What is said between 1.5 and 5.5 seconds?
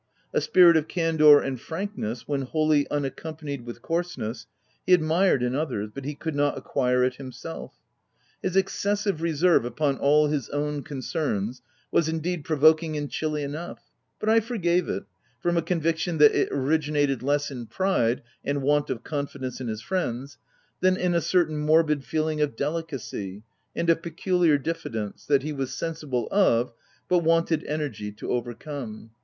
frankness, when wholly unac companied with coarseness, he admired